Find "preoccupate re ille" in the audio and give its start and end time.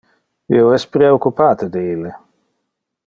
0.95-2.19